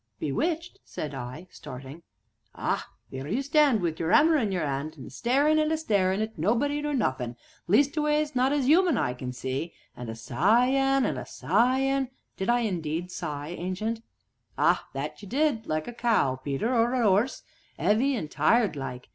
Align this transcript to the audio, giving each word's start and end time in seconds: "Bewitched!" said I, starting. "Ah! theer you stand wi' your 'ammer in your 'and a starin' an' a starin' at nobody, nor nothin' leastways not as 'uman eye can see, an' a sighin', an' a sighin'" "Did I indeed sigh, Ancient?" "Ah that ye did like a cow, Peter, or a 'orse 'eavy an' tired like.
"Bewitched!" 0.19 0.79
said 0.83 1.13
I, 1.13 1.47
starting. 1.51 2.01
"Ah! 2.55 2.87
theer 3.11 3.27
you 3.27 3.43
stand 3.43 3.83
wi' 3.83 3.93
your 3.99 4.11
'ammer 4.11 4.35
in 4.35 4.51
your 4.51 4.63
'and 4.65 4.95
a 4.97 5.11
starin' 5.11 5.59
an' 5.59 5.71
a 5.71 5.77
starin' 5.77 6.23
at 6.23 6.39
nobody, 6.39 6.81
nor 6.81 6.95
nothin' 6.95 7.35
leastways 7.67 8.33
not 8.35 8.51
as 8.51 8.67
'uman 8.67 8.97
eye 8.97 9.13
can 9.13 9.31
see, 9.31 9.75
an' 9.95 10.09
a 10.09 10.15
sighin', 10.15 11.05
an' 11.05 11.17
a 11.19 11.25
sighin'" 11.27 12.09
"Did 12.37 12.49
I 12.49 12.61
indeed 12.61 13.11
sigh, 13.11 13.49
Ancient?" 13.49 14.01
"Ah 14.57 14.87
that 14.93 15.21
ye 15.21 15.29
did 15.29 15.67
like 15.67 15.87
a 15.87 15.93
cow, 15.93 16.35
Peter, 16.35 16.73
or 16.73 16.95
a 16.95 17.07
'orse 17.07 17.43
'eavy 17.77 18.15
an' 18.15 18.27
tired 18.27 18.75
like. 18.75 19.07